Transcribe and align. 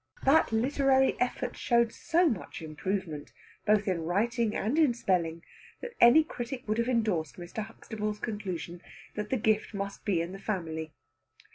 That 0.23 0.51
literary 0.51 1.15
effort 1.19 1.55
showed 1.55 1.93
so 1.93 2.27
much 2.27 2.63
improvement, 2.63 3.31
both 3.67 3.87
in 3.87 4.01
writing 4.01 4.55
and 4.55 4.79
in 4.79 4.95
spelling, 4.95 5.43
that 5.79 5.93
any 6.01 6.23
critic 6.23 6.67
would 6.67 6.79
have 6.79 6.89
endorsed 6.89 7.35
Mr. 7.35 7.63
Huxtable's 7.65 8.17
conclusion 8.17 8.81
that 9.13 9.29
the 9.29 9.37
gift 9.37 9.75
must 9.75 10.03
be 10.03 10.19
in 10.19 10.31
the 10.31 10.39
family. 10.39 10.91